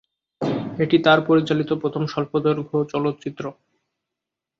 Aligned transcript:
এটি 0.77 0.97
তার 1.05 1.19
পরিচালিত 1.27 1.69
প্রথম 1.81 2.03
স্বল্পদৈর্ঘ্য 2.07 2.77
চলচ্চিত্র। 2.93 3.43